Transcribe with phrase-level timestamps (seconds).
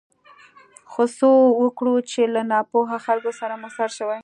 [0.91, 1.27] خو څه
[1.63, 4.19] وکړو چې له ناپوهه خلکو سره مو سر شوی.